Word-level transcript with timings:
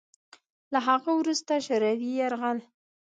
له 0.73 0.79
هغه 0.87 1.11
وروسته 1.19 1.53
شوروي 1.67 2.09
یرغل 2.19 2.59